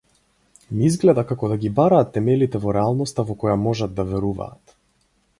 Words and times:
Ми 0.77 0.85
изгледа 0.91 1.23
како 1.31 1.49
да 1.51 1.57
ги 1.65 1.69
бараат 1.79 2.09
темелите 2.15 2.61
во 2.63 2.73
реалноста 2.77 3.25
во 3.27 3.35
која 3.43 3.57
можат 3.67 3.93
да 4.01 4.07
веруваат. 4.15 4.75